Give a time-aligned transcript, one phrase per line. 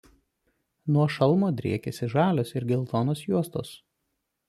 [0.95, 3.79] Nuo šalmo driekiasi žalios ir geltonos juostos.